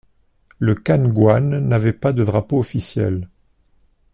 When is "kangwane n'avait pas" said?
0.73-2.11